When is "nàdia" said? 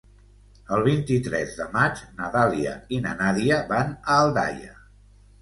3.21-3.61